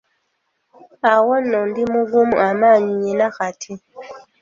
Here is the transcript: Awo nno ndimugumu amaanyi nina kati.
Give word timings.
Awo 1.11 1.33
nno 1.41 1.59
ndimugumu 1.69 2.35
amaanyi 2.49 2.93
nina 3.01 3.27
kati. 3.35 3.73